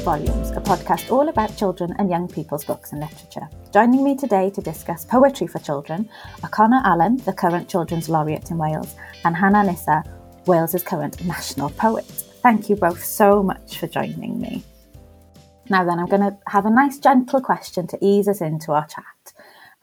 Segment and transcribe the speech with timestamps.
[0.00, 3.46] Cups Volumes, a podcast all about children and young people's books and literature.
[3.72, 6.08] Joining me today to discuss poetry for children
[6.42, 8.94] are Connor Allen, the current Children's Laureate in Wales,
[9.24, 10.02] and Hanan Issa,
[10.46, 12.06] Wales's current national poet.
[12.06, 14.64] Thank you both so much for joining me.
[15.68, 18.86] Now, then, I'm going to have a nice, gentle question to ease us into our
[18.86, 19.34] chat.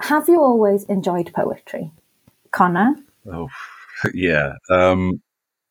[0.02, 1.92] Have you always enjoyed poetry?
[2.52, 2.96] Connor?
[3.32, 3.50] Oh,
[4.16, 4.54] yeah.
[4.72, 5.22] Um,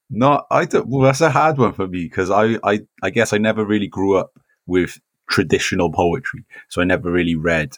[0.09, 0.87] no, I don't.
[0.87, 3.89] Well, that's a hard one for me because I, I, I guess I never really
[3.89, 4.99] grew up with
[5.29, 7.77] traditional poetry, so I never really read.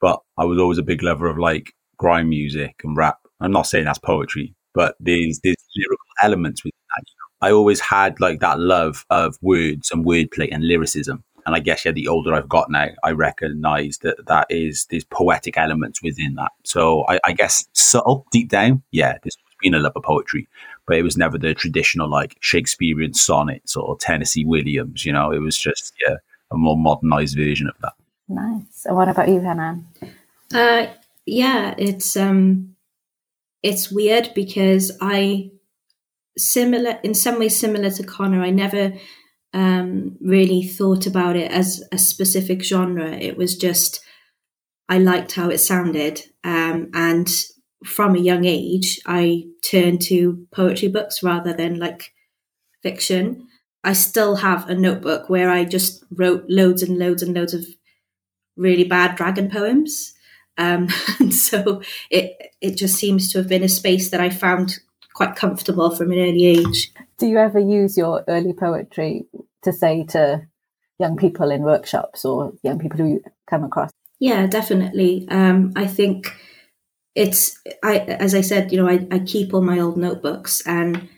[0.00, 3.18] But I was always a big lover of like grime music and rap.
[3.40, 7.04] I'm not saying that's poetry, but there's there's lyrical elements with that.
[7.46, 11.24] I always had like that love of words and wordplay and lyricism.
[11.46, 15.04] And I guess yeah, the older I've got now, I recognise that that is there's
[15.04, 16.52] poetic elements within that.
[16.64, 20.48] So I, I guess subtle, deep down, yeah, there's been a love of poetry
[20.86, 25.04] but it was never the traditional like Shakespearean sonnets or Tennessee Williams.
[25.04, 26.16] You know, it was just yeah
[26.50, 27.94] a more modernized version of that.
[28.28, 28.86] Nice.
[28.86, 29.86] And what about you, Hanan?
[30.52, 30.86] Uh,
[31.26, 32.76] yeah, it's um,
[33.62, 35.50] it's weird because I
[36.36, 38.42] similar in some ways similar to Connor.
[38.42, 38.94] I never
[39.52, 43.10] um, really thought about it as a specific genre.
[43.10, 44.00] It was just
[44.88, 47.28] I liked how it sounded, um, and
[47.84, 52.12] from a young age, I turned to poetry books rather than like
[52.82, 53.48] fiction.
[53.82, 57.66] I still have a notebook where I just wrote loads and loads and loads of
[58.56, 60.14] really bad dragon poems.
[60.56, 60.88] Um,
[61.20, 64.78] and so it it just seems to have been a space that I found
[65.14, 66.92] quite comfortable from an early age.
[67.18, 69.26] Do you ever use your early poetry
[69.62, 70.46] to say to
[70.98, 73.90] young people in workshops or young people who you come across?
[74.18, 75.26] Yeah, definitely.
[75.30, 76.34] Um, I think
[77.14, 81.08] it's I as I said, you know, I, I keep all my old notebooks and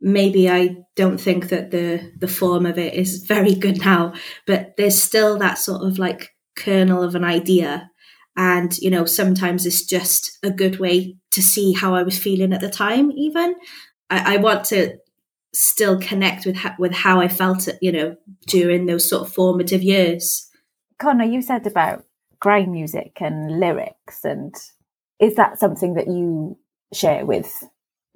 [0.00, 4.14] maybe I don't think that the the form of it is very good now,
[4.46, 7.90] but there's still that sort of like kernel of an idea.
[8.36, 12.52] And, you know, sometimes it's just a good way to see how I was feeling
[12.52, 13.54] at the time, even.
[14.10, 14.98] I, I want to
[15.52, 20.50] still connect with with how I felt you know, during those sort of formative years.
[20.98, 22.04] Connor, you said about
[22.40, 24.54] grime music and lyrics and
[25.20, 26.58] is that something that you
[26.92, 27.64] share with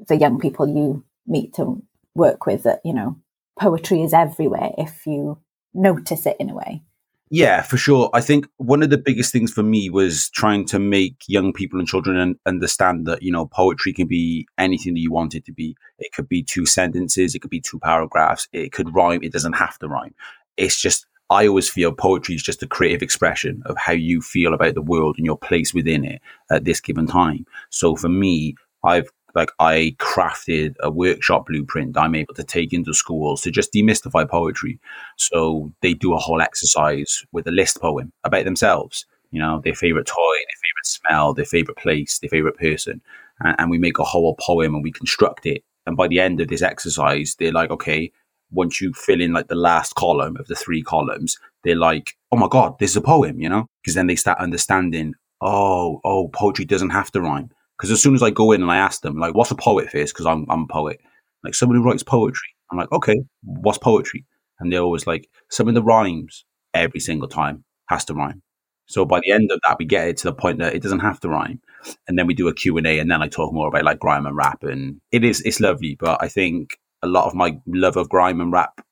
[0.07, 1.83] the young people you meet and
[2.15, 3.17] work with that you know
[3.59, 5.39] poetry is everywhere if you
[5.75, 6.83] notice it in a way?
[7.31, 8.09] Yeah for sure.
[8.15, 11.79] I think one of the biggest things for me was trying to make young people
[11.79, 15.53] and children understand that you know poetry can be anything that you want it to
[15.53, 15.77] be.
[15.99, 19.55] It could be two sentences it could be two paragraphs it could rhyme it doesn't
[19.55, 20.15] have to rhyme.
[20.57, 24.55] It's just I always feel poetry is just a creative expression of how you feel
[24.55, 27.45] about the world and your place within it at this given time.
[27.71, 32.95] So for me, I've like I crafted a workshop blueprint I'm able to take into
[32.95, 34.81] schools to just demystify poetry.
[35.17, 39.75] So they do a whole exercise with a list poem about themselves, you know, their
[39.75, 43.03] favorite toy, their favorite smell, their favorite place, their favorite person.
[43.41, 45.63] And, and we make a whole poem and we construct it.
[45.87, 48.11] And by the end of this exercise, they're like, okay,
[48.51, 52.37] once you fill in like the last column of the three columns, they're like, oh
[52.37, 53.67] my God, this is a poem, you know?
[53.83, 57.51] Because then they start understanding, oh, oh, poetry doesn't have to rhyme.
[57.77, 59.91] Because as soon as I go in and I ask them, like, what's a poet
[59.91, 60.15] first?
[60.15, 61.01] Because I'm, I'm a poet.
[61.45, 62.49] Like, someone who writes poetry.
[62.71, 64.25] I'm like, okay, what's poetry?
[64.59, 66.45] And they're always like, some of the rhymes
[66.75, 68.43] every single time has to rhyme.
[68.87, 71.01] So by the end of that, we get it to the point that it doesn't
[71.01, 71.61] have to rhyme.
[72.09, 74.37] And then we do a Q&A and then I talk more about like grime and
[74.37, 74.65] rap.
[74.65, 75.95] And it is, it's lovely.
[75.95, 78.85] But I think a lot of my love of grime and rap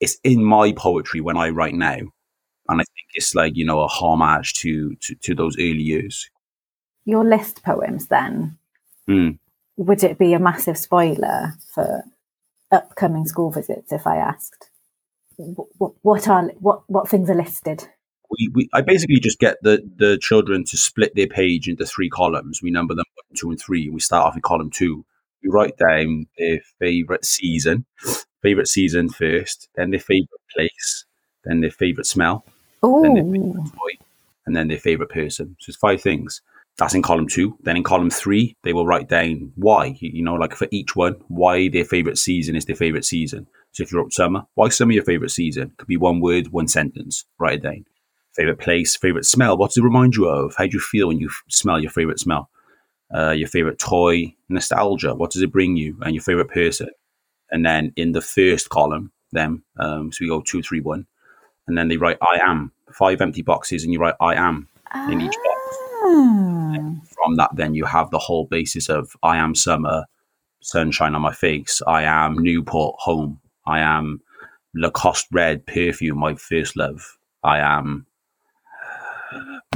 [0.00, 1.98] is in my poetry when I write now.
[2.68, 6.30] And I think it's like, you know, a homage to, to, to those early years.
[7.04, 8.58] Your list poems then,
[9.08, 9.38] mm.
[9.76, 12.04] would it be a massive spoiler for
[12.70, 14.70] upcoming school visits if I asked?
[15.36, 17.88] What, what are what what things are listed?
[18.30, 22.08] We, we, I basically just get the, the children to split their page into three
[22.08, 22.60] columns.
[22.62, 23.88] We number them one, two, and three.
[23.88, 25.04] We start off in column two,
[25.42, 27.84] you write down their favorite season,
[28.42, 31.04] favorite season first, then their favorite place,
[31.44, 32.44] then their favorite smell,
[32.84, 33.00] Ooh.
[33.02, 34.04] then their favorite toy,
[34.46, 35.56] and then their favorite person.
[35.60, 36.42] So it's five things.
[36.78, 37.58] That's in column two.
[37.62, 39.98] Then in column three, they will write down why.
[40.00, 43.46] You know, like for each one, why their favorite season is their favorite season.
[43.72, 45.72] So if you wrote summer, why summer your favorite season?
[45.76, 47.24] Could be one word, one sentence.
[47.38, 47.84] Write it down.
[48.34, 49.58] Favorite place, favorite smell.
[49.58, 50.54] What does it remind you of?
[50.56, 52.48] How do you feel when you smell your favorite smell?
[53.14, 55.14] Uh, your favorite toy, nostalgia.
[55.14, 56.88] What does it bring you, and your favorite person?
[57.50, 59.64] And then in the first column, them.
[59.78, 61.06] Um, so we go two, three, one,
[61.66, 64.68] and then they write "I am." Five empty boxes, and you write "I am"
[65.08, 65.78] in each box.
[66.02, 70.06] And from that, then you have the whole basis of "I am summer,
[70.60, 71.82] sunshine on my face.
[71.86, 73.40] I am Newport home.
[73.66, 74.20] I am
[74.74, 77.18] Lacoste red perfume, my first love.
[77.42, 78.06] I am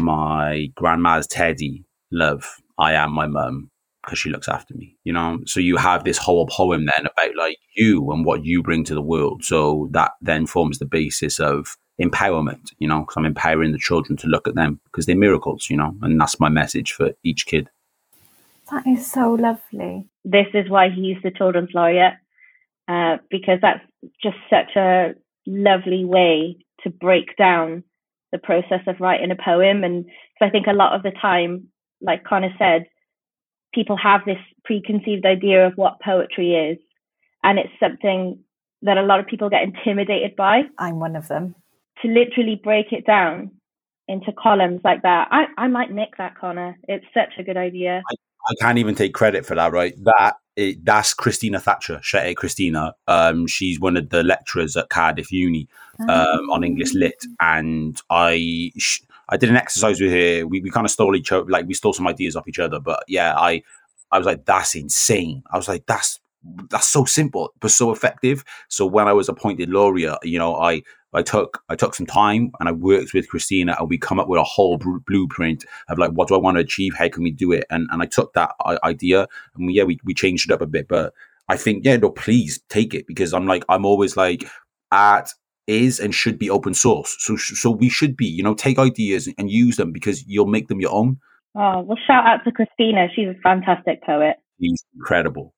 [0.01, 2.61] my grandma's teddy, love.
[2.79, 3.71] I am my mum
[4.03, 5.39] because she looks after me, you know?
[5.47, 8.95] So you have this whole poem then about like you and what you bring to
[8.95, 9.45] the world.
[9.45, 14.17] So that then forms the basis of empowerment, you know, because I'm empowering the children
[14.19, 17.47] to look at them because they're miracles, you know, and that's my message for each
[17.47, 17.69] kid.
[18.71, 20.09] That is so lovely.
[20.25, 22.15] This is why he's the children's laureate,
[22.89, 23.85] uh, because that's
[24.23, 25.15] just such a
[25.47, 27.85] lovely way to break down
[28.33, 29.85] the process of writing a poem.
[29.85, 30.07] And
[30.39, 31.69] so I think a lot of the time,
[32.01, 32.87] like Connor said,
[33.73, 36.79] people have this preconceived idea of what poetry is.
[37.43, 38.39] And it's something
[38.83, 40.63] that a lot of people get intimidated by.
[40.79, 41.55] I'm one of them.
[42.03, 43.51] To literally break it down
[44.09, 46.79] into columns like that, I, I might nick that, Connor.
[46.89, 48.03] It's such a good idea.
[48.11, 48.15] I,
[48.51, 49.95] I can't even take credit for that, right?
[50.05, 52.95] That it, that's Christina Thatcher, Shete Christina.
[53.09, 55.69] Um, she's one of the lecturers at Cardiff Uni
[56.01, 56.53] um, oh.
[56.53, 60.47] on English Lit, and I sh- I did an exercise with her.
[60.47, 62.81] We, we kind of stole each other, like we stole some ideas off each other.
[62.81, 63.63] But yeah, I
[64.11, 65.43] I was like, that's insane.
[65.53, 66.21] I was like, that's
[66.69, 68.45] that's so simple but so effective.
[68.69, 70.83] So when I was appointed laureate, you know, I
[71.13, 74.29] I took I took some time and I worked with Christina and we come up
[74.29, 76.95] with a whole blueprint of like what do I want to achieve?
[76.95, 77.65] How can we do it?
[77.71, 80.61] And and I took that uh, idea and we, yeah, we we changed it up
[80.61, 80.89] a bit.
[80.89, 81.15] But
[81.49, 84.45] I think yeah, no, please take it because I'm like I'm always like
[84.93, 85.31] art
[85.67, 87.17] is and should be open source.
[87.19, 90.69] So so we should be, you know, take ideas and use them because you'll make
[90.69, 91.19] them your own.
[91.55, 93.09] Oh, well, shout out to Christina.
[93.15, 94.37] She's a fantastic poet.
[94.61, 95.55] She's incredible.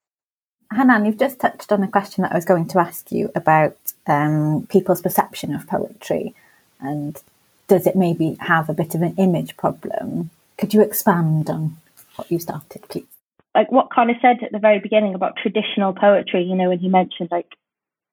[0.73, 3.77] Hanan, you've just touched on a question that I was going to ask you about
[4.07, 6.35] um, people's perception of poetry
[6.81, 7.21] and
[7.69, 10.31] does it maybe have a bit of an image problem?
[10.59, 11.77] Could you expand on
[12.17, 13.07] what you started, please?
[13.55, 16.89] Like what Connor said at the very beginning about traditional poetry, you know, when he
[16.89, 17.55] mentioned like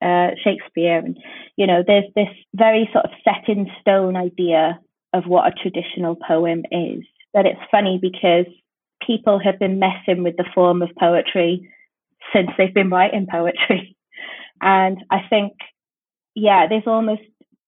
[0.03, 1.17] uh, Shakespeare, and
[1.55, 4.79] you know, there's this very sort of set in stone idea
[5.13, 7.03] of what a traditional poem is.
[7.33, 8.45] But it's funny because
[9.05, 11.69] people have been messing with the form of poetry
[12.33, 13.95] since they've been writing poetry,
[14.61, 15.53] and I think,
[16.35, 17.21] yeah, there's almost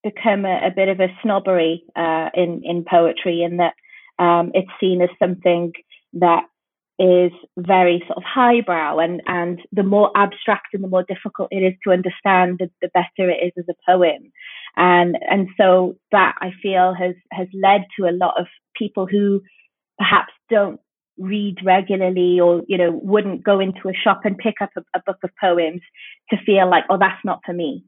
[0.03, 3.73] become a, a bit of a snobbery uh, in in poetry, in that
[4.19, 5.73] um, it's seen as something
[6.13, 6.43] that
[6.97, 11.57] is very sort of highbrow and and the more abstract and the more difficult it
[11.57, 14.31] is to understand the, the better it is as a poem.
[14.77, 18.47] And and so that i feel has has led to a lot of
[18.77, 19.42] people who
[19.97, 20.80] perhaps don't
[21.18, 25.01] read regularly or you know wouldn't go into a shop and pick up a, a
[25.06, 25.81] book of poems
[26.30, 27.86] to feel like oh that's not for me.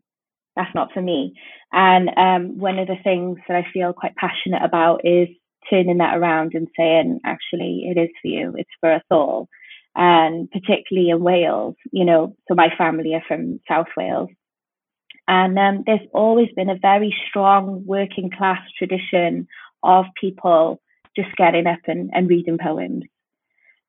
[0.55, 1.35] That's not for me.
[1.71, 5.29] And um, one of the things that i feel quite passionate about is
[5.69, 9.49] turning that around and saying, actually, it is for you, it's for us all.
[9.95, 14.29] And particularly in Wales, you know, so my family are from South Wales.
[15.27, 19.47] And um, there's always been a very strong working class tradition
[19.83, 20.79] of people
[21.15, 23.03] just getting up and, and reading poems.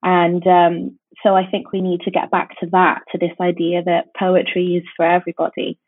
[0.02, 3.82] And um, so I think we need to get back to that, to this idea
[3.84, 5.78] that poetry is for everybody.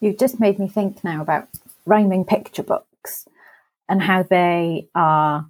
[0.00, 1.48] You've just made me think now about
[1.86, 3.26] rhyming picture books
[3.88, 5.46] and how they are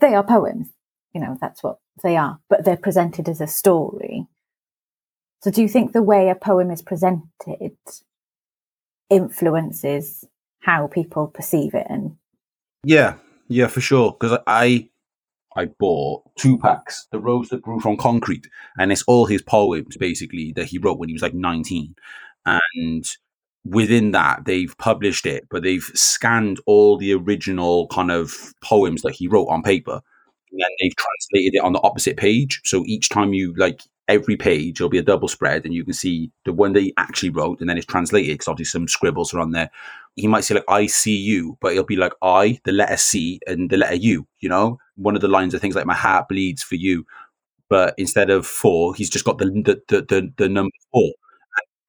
[0.00, 0.68] they are poems
[1.14, 4.26] you know that's what they are but they're presented as a story.
[5.40, 7.76] So do you think the way a poem is presented
[9.10, 10.24] influences
[10.60, 12.16] how people perceive it and
[12.84, 13.14] yeah
[13.48, 14.88] yeah for sure because i
[15.56, 20.52] i bought Tupac's the rose that grew from concrete and it's all his poems basically
[20.52, 21.94] that he wrote when he was like 19
[22.46, 23.04] and
[23.64, 29.12] within that they've published it but they've scanned all the original kind of poems that
[29.14, 30.00] he wrote on paper
[30.50, 32.60] and then they've translated it on the opposite page.
[32.64, 35.94] So each time you like every page there'll be a double spread and you can
[35.94, 39.40] see the one he actually wrote and then it's translated because obviously some scribbles are
[39.40, 39.70] on there.
[40.16, 43.40] He might say like i see you but it'll be like i the letter c
[43.46, 44.78] and the letter u you know?
[44.96, 47.06] One of the lines are things like my heart bleeds for you
[47.70, 49.46] but instead of four he's just got the,
[49.88, 51.12] the, the, the number four.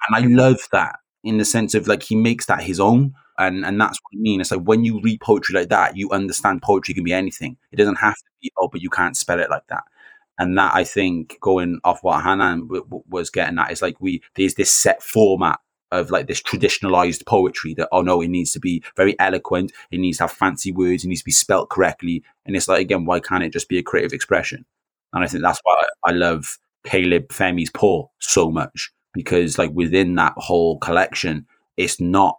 [0.10, 3.14] And i love that in the sense of like he makes that his own.
[3.38, 4.42] And and that's what I mean.
[4.42, 7.58] It's like when you read poetry like that, you understand poetry can be anything.
[7.72, 9.84] It doesn't have to be, oh, but you can't spell it like that.
[10.38, 14.00] And that I think going off what Hanan w- w- was getting at is like
[14.00, 15.60] we there's this set format
[15.94, 20.00] of like this traditionalized poetry that oh no it needs to be very eloquent it
[20.00, 23.06] needs to have fancy words it needs to be spelt correctly and it's like again
[23.06, 24.66] why can't it just be a creative expression
[25.14, 30.16] and i think that's why i, love caleb femi's poor so much because like within
[30.16, 31.46] that whole collection,
[31.78, 32.38] it's not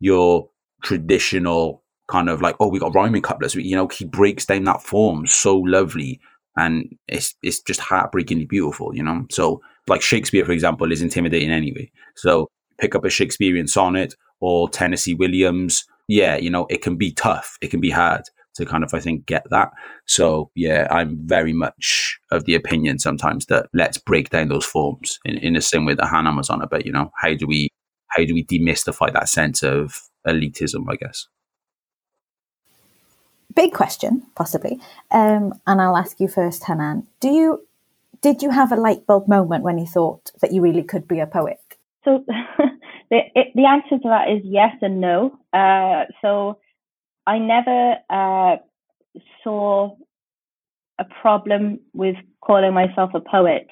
[0.00, 0.48] your
[0.82, 3.54] traditional kind of like, oh, we got rhyming couplets.
[3.54, 6.20] You know, he breaks down that form so lovely
[6.56, 9.26] and it's it's just heartbreakingly beautiful, you know.
[9.30, 11.90] So like Shakespeare, for example, is intimidating anyway.
[12.14, 17.12] So pick up a Shakespearean sonnet or Tennessee Williams, yeah, you know, it can be
[17.12, 17.56] tough.
[17.60, 18.22] It can be hard
[18.56, 19.70] to kind of, I think, get that.
[20.06, 25.18] So, yeah, I'm very much of the opinion sometimes that let's break down those forms
[25.24, 27.68] in, in the same way that Hanan was on about, you know, how do we,
[28.08, 31.28] how do we demystify that sense of elitism, I guess?
[33.54, 34.78] Big question, possibly.
[35.10, 37.06] Um, and I'll ask you first, Hanan.
[37.20, 37.66] Do you,
[38.20, 41.20] did you have a light bulb moment when you thought that you really could be
[41.20, 41.60] a poet?
[42.04, 42.24] So
[43.10, 45.38] the, it, the answer to that is yes and no.
[45.52, 46.58] Uh, so
[47.26, 48.56] I never uh,
[49.42, 49.96] saw
[50.98, 53.66] a problem with calling myself a poet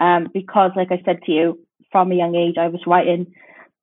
[0.00, 1.60] um, because, like I said to you,
[1.90, 3.32] from a young age, I was writing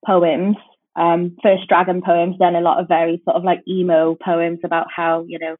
[0.06, 0.56] poems.
[0.96, 4.88] Um, first dragon poems, then a lot of very sort of like emo poems about
[4.94, 5.56] how you know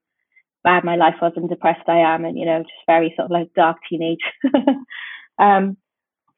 [0.64, 3.32] bad my life was and depressed I am, and you know just very sort of
[3.32, 4.20] like dark teenage.
[5.40, 5.78] um,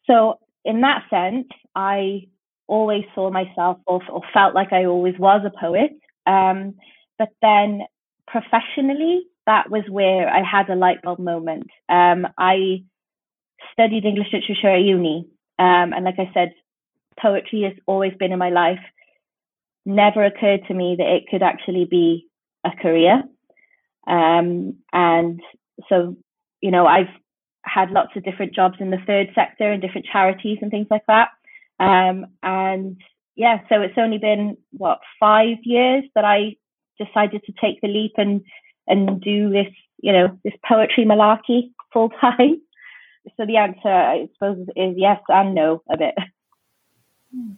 [0.05, 2.27] so in that sense, I
[2.67, 5.91] always saw myself or, or felt like I always was a poet.
[6.25, 6.75] Um,
[7.23, 7.83] but then
[8.27, 11.69] professionally, that was where I had a light bulb moment.
[11.87, 12.83] Um, I
[13.71, 15.29] studied English literature at uni.
[15.57, 16.53] Um, and like I said,
[17.17, 18.83] poetry has always been in my life.
[19.85, 22.27] Never occurred to me that it could actually be
[22.65, 23.23] a career.
[24.05, 25.39] Um, and
[25.87, 26.17] so,
[26.59, 27.13] you know, I've
[27.63, 31.05] had lots of different jobs in the third sector and different charities and things like
[31.07, 31.29] that.
[31.79, 32.97] Um, and
[33.35, 36.57] yeah, so it's only been what five years that I
[36.97, 38.41] decided to take the leap and
[38.87, 39.71] and do this,
[40.01, 42.61] you know, this poetry malarkey full time.
[43.37, 46.15] So the answer, I suppose, is yes and no a bit.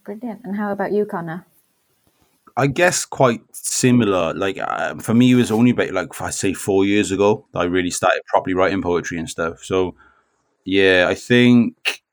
[0.06, 0.42] Brilliant.
[0.44, 1.46] And how about you, Connor?
[2.58, 4.34] I guess quite similar.
[4.34, 7.60] Like uh, for me, it was only about like I say four years ago that
[7.60, 9.64] I really started properly writing poetry and stuff.
[9.64, 9.96] So
[10.64, 12.04] yeah, I think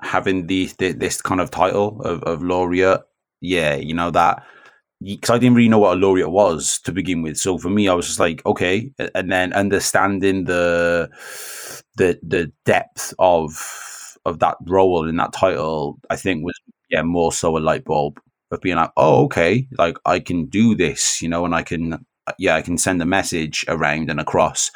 [0.00, 3.02] having the, the this kind of title of, of laureate,
[3.40, 4.42] yeah, you know that
[5.02, 7.36] because I didn't really know what a laureate was to begin with.
[7.36, 11.10] So for me, I was just like, okay, and then understanding the
[11.96, 16.58] the the depth of of that role in that title, I think was
[16.90, 18.20] yeah more so a light bulb
[18.50, 21.94] of being like, oh, okay, like I can do this, you know, and I can
[21.94, 24.70] uh, yeah, I can send a message around and across,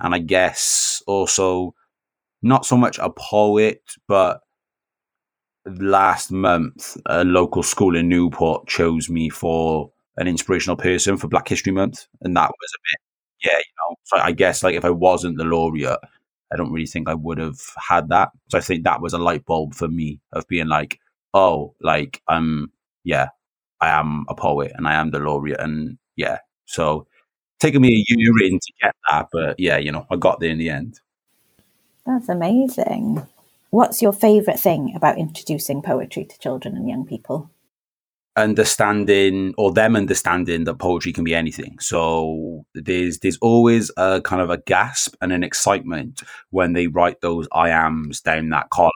[0.00, 1.74] and I guess also
[2.42, 4.40] not so much a poet, but
[5.66, 11.48] last month, a local school in Newport chose me for an inspirational person for Black
[11.48, 13.96] History Month, and that was a bit, yeah, you know.
[14.04, 15.98] So I guess like if I wasn't the laureate,
[16.52, 18.30] I don't really think I would have had that.
[18.48, 20.98] So I think that was a light bulb for me of being like,
[21.32, 22.72] oh, like I'm,
[23.04, 23.28] yeah,
[23.80, 27.06] I am a poet and I am the laureate, and yeah, so
[27.60, 30.50] taking me a year in to get that, but yeah, you know, I got there
[30.50, 31.00] in the end.
[32.06, 33.26] That's amazing.
[33.70, 37.50] What's your favourite thing about introducing poetry to children and young people?
[38.36, 41.78] Understanding or them understanding that poetry can be anything.
[41.78, 47.20] So there's there's always a kind of a gasp and an excitement when they write
[47.20, 48.90] those I ams down that column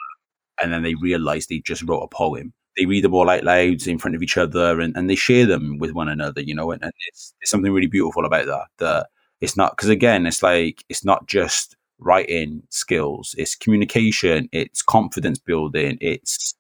[0.61, 2.53] and then they realise they just wrote a poem.
[2.77, 5.47] They read them all out loud in front of each other and, and they share
[5.47, 8.67] them with one another, you know, and, and it's, it's something really beautiful about that.
[8.79, 9.07] That
[9.41, 15.39] it's not because again, it's like it's not just writing skills, it's communication, it's confidence
[15.39, 16.55] building, it's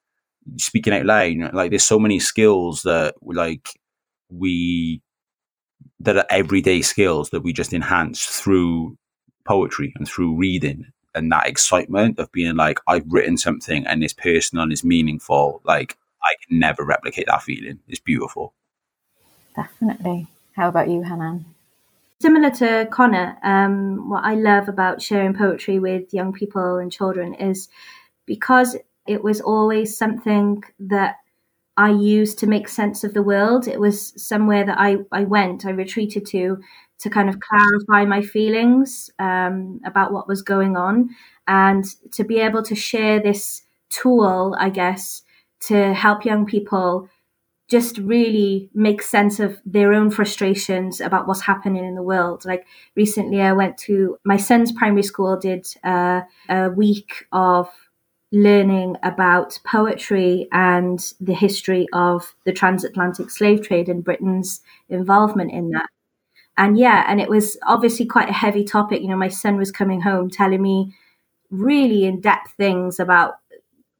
[0.56, 1.22] speaking out loud.
[1.24, 3.68] You know, like there's so many skills that like
[4.30, 5.02] we
[6.00, 8.96] that are everyday skills that we just enhance through
[9.46, 14.12] poetry and through reading and that excitement of being like I've written something and it's
[14.12, 15.60] personal and it's meaningful.
[15.64, 17.80] Like I can never replicate that feeling.
[17.88, 18.54] It's beautiful.
[19.54, 20.26] Definitely.
[20.56, 21.53] How about you, Hanan?
[22.20, 27.34] Similar to Connor, um, what I love about sharing poetry with young people and children
[27.34, 27.68] is
[28.24, 31.16] because it was always something that
[31.76, 33.68] I used to make sense of the world.
[33.68, 36.58] It was somewhere that I, I went, I retreated to,
[37.00, 41.10] to kind of clarify my feelings um, about what was going on
[41.48, 45.22] and to be able to share this tool, I guess,
[45.62, 47.08] to help young people
[47.68, 52.44] just really make sense of their own frustrations about what's happening in the world.
[52.44, 57.68] Like recently, I went to my son's primary school, did uh, a week of
[58.30, 65.70] learning about poetry and the history of the transatlantic slave trade and Britain's involvement in
[65.70, 65.86] that.
[66.56, 69.02] And yeah, and it was obviously quite a heavy topic.
[69.02, 70.94] You know, my son was coming home telling me
[71.50, 73.38] really in depth things about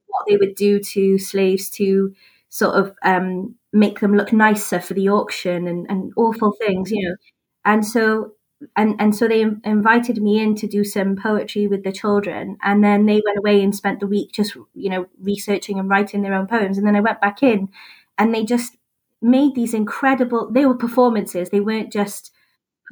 [0.07, 2.15] what they would do to slaves to
[2.55, 7.09] sort of um, make them look nicer for the auction and, and awful things, you
[7.09, 7.17] know.
[7.65, 8.33] And so
[8.77, 12.83] and and so they invited me in to do some poetry with the children and
[12.83, 16.33] then they went away and spent the week just you know researching and writing their
[16.33, 17.69] own poems and then i went back in
[18.17, 18.77] and they just
[19.21, 22.31] made these incredible they were performances they weren't just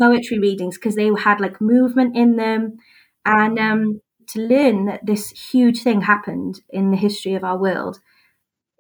[0.01, 2.79] poetry readings because they had like movement in them
[3.25, 8.01] and um, to learn that this huge thing happened in the history of our world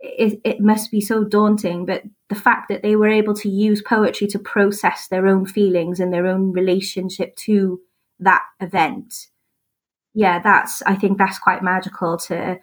[0.02, 3.80] it, it must be so daunting but the fact that they were able to use
[3.82, 7.80] poetry to process their own feelings and their own relationship to
[8.18, 9.28] that event.
[10.14, 12.58] Yeah that's i think that's quite magical to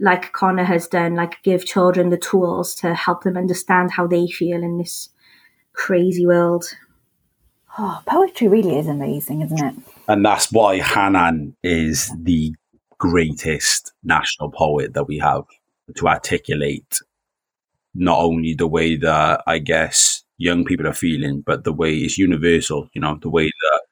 [0.00, 4.26] like connor has done like give children the tools to help them understand how they
[4.26, 5.10] feel in this
[5.72, 6.64] crazy world.
[7.78, 9.74] Oh poetry really is amazing isn't it?
[10.08, 12.54] And that's why hanan is the
[12.98, 15.44] greatest national poet that we have
[15.96, 17.00] to articulate
[17.94, 22.18] not only the way that I guess young people are feeling, but the way it's
[22.18, 23.82] universal, you know, the way that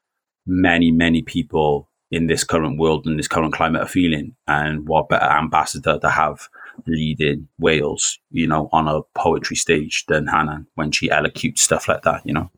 [0.47, 4.37] many, many people in this current world and this current climate are feeling.
[4.47, 6.49] And what better ambassador to have
[6.87, 12.03] leading Wales, you know, on a poetry stage than Hanan when she elocutes stuff like
[12.03, 12.51] that, you know?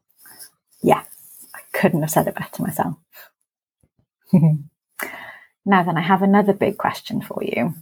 [0.82, 1.02] Yeah,
[1.54, 2.96] I couldn't have said it better myself.
[5.64, 7.74] now then, I have another big question for you.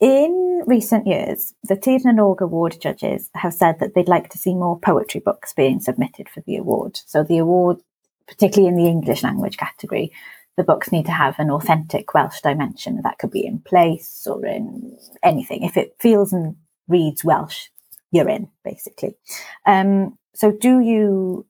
[0.00, 4.38] In recent years, the Tir na nOg Award judges have said that they'd like to
[4.38, 7.00] see more poetry books being submitted for the award.
[7.06, 7.78] So the award,
[8.26, 10.12] particularly in the English language category,
[10.56, 13.00] the books need to have an authentic Welsh dimension.
[13.02, 15.62] That could be in place or in anything.
[15.62, 16.56] If it feels and
[16.88, 17.68] reads Welsh,
[18.10, 19.16] you're in, basically.
[19.66, 21.46] Um, so do you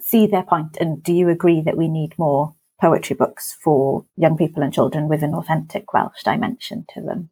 [0.00, 4.36] see their point and do you agree that we need more poetry books for young
[4.36, 7.30] people and children with an authentic Welsh dimension to them?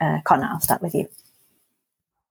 [0.00, 1.08] Uh, Connor, I'll start with you.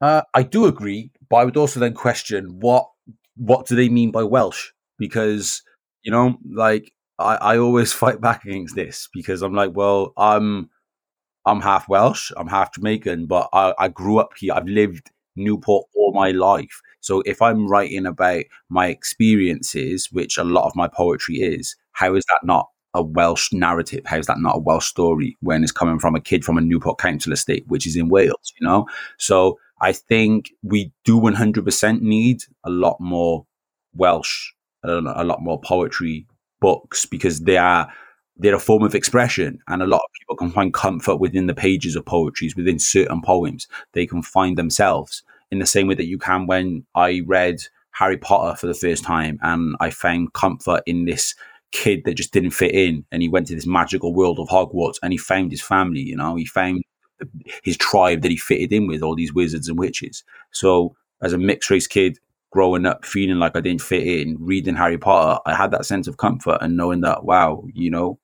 [0.01, 2.89] Uh, I do agree, but I would also then question what
[3.35, 4.71] what do they mean by Welsh?
[4.97, 5.61] Because
[6.03, 10.69] you know, like I, I always fight back against this because I'm like, well, I'm
[11.45, 14.53] I'm half Welsh, I'm half Jamaican, but I, I grew up here.
[14.53, 16.81] I've lived Newport all my life.
[17.01, 22.15] So if I'm writing about my experiences, which a lot of my poetry is, how
[22.15, 24.01] is that not a Welsh narrative?
[24.05, 26.61] How is that not a Welsh story when it's coming from a kid from a
[26.61, 28.87] Newport Council estate, which is in Wales, you know?
[29.17, 33.45] So I think we do 100% need a lot more
[33.95, 34.51] Welsh,
[34.83, 36.27] know, a lot more poetry
[36.59, 37.91] books because they are
[38.37, 41.53] they're a form of expression and a lot of people can find comfort within the
[41.53, 46.07] pages of poetries within certain poems they can find themselves in the same way that
[46.07, 47.59] you can when i read
[47.91, 51.33] harry potter for the first time and i found comfort in this
[51.71, 54.97] kid that just didn't fit in and he went to this magical world of Hogwarts
[55.03, 56.83] and he found his family, you know, he found
[57.63, 60.23] his tribe that he fitted in with all these wizards and witches.
[60.51, 62.17] So as a mixed race kid
[62.51, 66.07] growing up feeling like I didn't fit in, reading Harry Potter, I had that sense
[66.07, 68.19] of comfort and knowing that wow, you know,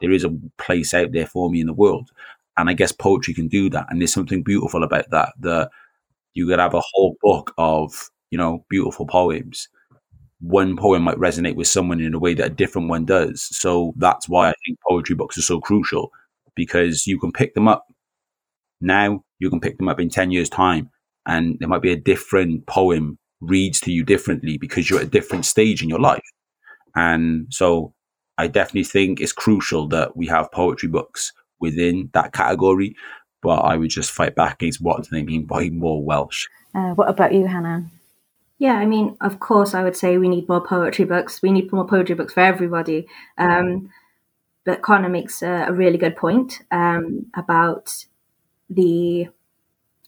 [0.00, 2.10] there is a place out there for me in the world.
[2.56, 3.86] And I guess poetry can do that.
[3.88, 5.70] And there's something beautiful about that, that
[6.34, 9.68] you could have a whole book of, you know, beautiful poems
[10.40, 13.42] one poem might resonate with someone in a way that a different one does.
[13.56, 16.10] So that's why I think poetry books are so crucial
[16.54, 17.86] because you can pick them up
[18.80, 20.90] now, you can pick them up in 10 years' time,
[21.26, 25.10] and there might be a different poem reads to you differently because you're at a
[25.10, 26.22] different stage in your life.
[26.94, 27.92] And so
[28.36, 32.94] I definitely think it's crucial that we have poetry books within that category.
[33.42, 36.46] But I would just fight back against what do they mean by more Welsh.
[36.74, 37.90] Uh, what about you, Hanan?
[38.58, 41.40] Yeah, I mean, of course, I would say we need more poetry books.
[41.42, 43.06] We need more poetry books for everybody.
[43.36, 43.90] Um,
[44.64, 48.06] but Connor makes a, a really good point um, about
[48.70, 49.28] the,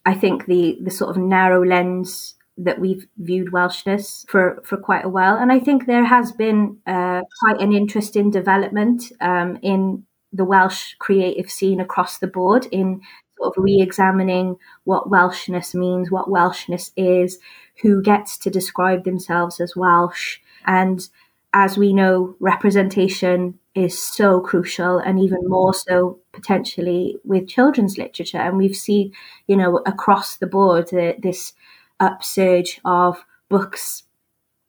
[0.06, 5.04] I think the the sort of narrow lens that we've viewed Welshness for for quite
[5.04, 10.04] a while, and I think there has been uh, quite an interesting development um, in
[10.32, 13.02] the Welsh creative scene across the board in
[13.42, 17.38] of re-examining what Welshness means, what Welshness is,
[17.82, 20.38] who gets to describe themselves as Welsh.
[20.66, 21.08] And
[21.52, 28.38] as we know, representation is so crucial and even more so potentially with children's literature.
[28.38, 29.12] And we've seen,
[29.46, 31.54] you know, across the board uh, this
[32.00, 34.04] upsurge of books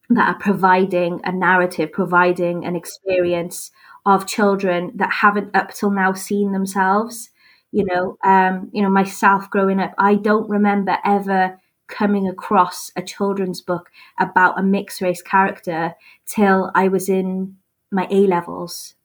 [0.10, 3.72] that are providing a narrative, providing an experience
[4.06, 7.30] of children that haven't up till now seen themselves.
[7.72, 11.58] You know, um, you know, myself growing up, I don't remember ever
[11.88, 15.94] coming across a children's book about a mixed race character
[16.26, 17.58] till I was in
[17.92, 18.96] my A levels.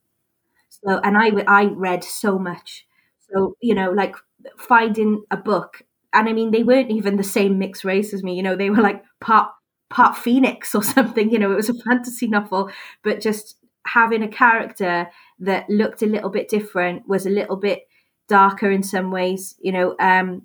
[0.69, 2.87] So, and I, I read so much.
[3.33, 4.17] So, you know, like
[4.59, 8.35] finding a book, and I mean, they weren't even the same mixed race as me,
[8.35, 9.51] you know, they were like part,
[9.91, 11.31] part phoenix or something.
[11.31, 12.71] You know, it was a fantasy novel,
[13.03, 15.09] but just having a character
[15.41, 17.86] that looked a little bit different, was a little bit
[18.29, 19.55] darker in some ways.
[19.61, 20.43] You know, um,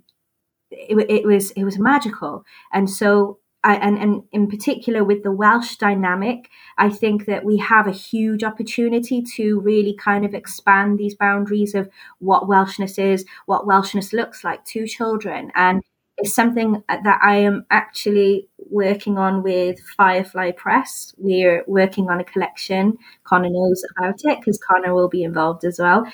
[0.72, 5.32] it, it was it was magical, and so I, and, and in particular with the
[5.32, 10.98] Welsh dynamic, I think that we have a huge opportunity to really kind of expand
[10.98, 11.90] these boundaries of
[12.20, 15.52] what Welshness is, what Welshness looks like to children.
[15.54, 15.84] And
[16.18, 21.14] it's something that I am actually working on with Firefly Press.
[21.18, 22.98] We're working on a collection.
[23.24, 26.06] Connor knows about it because Connor will be involved as well.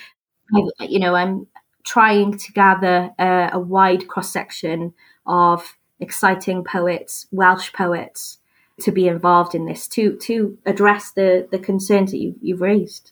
[0.54, 1.48] I, you know, I'm
[1.84, 4.94] trying to gather a, a wide cross section
[5.26, 8.40] of exciting poets, Welsh poets,
[8.82, 13.12] to be involved in this to to address the the concerns that you, you've raised.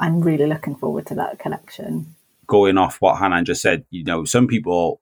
[0.00, 2.14] I'm really looking forward to that collection.
[2.46, 5.00] Going off what Hanan just said, you know, some people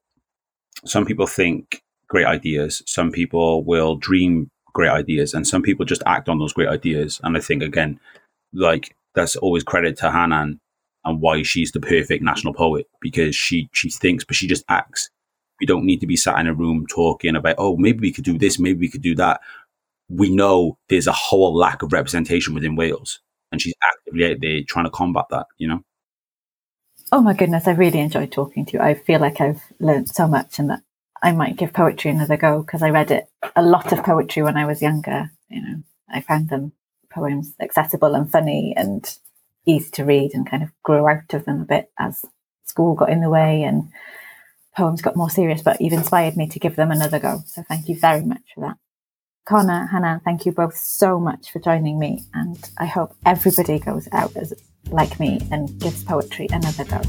[0.85, 6.03] some people think great ideas, some people will dream great ideas, and some people just
[6.05, 7.19] act on those great ideas.
[7.23, 7.99] And I think again,
[8.53, 10.59] like that's always credit to Hanan
[11.07, 15.09] and why she's the perfect national poet because she she thinks but she just acts
[15.59, 18.23] we don't need to be sat in a room talking about, oh, maybe we could
[18.23, 19.41] do this, maybe we could do that.
[20.09, 23.19] We know there's a whole lack of representation within Wales,
[23.51, 25.83] and she's actively out there trying to combat that, you know?
[27.11, 28.79] Oh my goodness, I really enjoyed talking to you.
[28.79, 30.81] I feel like I've learned so much and that
[31.23, 34.57] I might give poetry another go because I read it a lot of poetry when
[34.57, 35.31] I was younger.
[35.49, 36.73] You know, I found them
[37.09, 39.09] poems accessible and funny and
[39.67, 42.25] easy to read and kind of grew out of them a bit as
[42.65, 43.91] school got in the way and
[44.75, 47.41] poems got more serious, but you've inspired me to give them another go.
[47.45, 48.77] So thank you very much for that.
[49.45, 52.23] Connor, Hanan, thank you both so much for joining me.
[52.33, 54.53] And I hope everybody goes out as
[54.89, 57.01] like me and gives poetry another go.